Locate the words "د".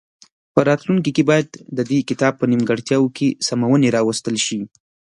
1.77-1.79